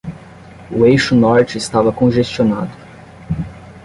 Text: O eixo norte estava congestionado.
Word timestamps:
O 0.71 0.83
eixo 0.83 1.13
norte 1.13 1.59
estava 1.59 1.93
congestionado. 1.93 2.71